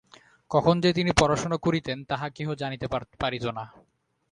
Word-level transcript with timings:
কখন 0.51 0.75
যে 0.81 0.89
তিনি 0.93 1.11
পড়াশুনা 1.19 1.57
করিতেন, 1.57 1.97
তাহা 2.05 2.27
কেহ 2.29 2.47
জানিতে 2.53 2.85
পারিত 3.19 3.45
না। 3.57 3.65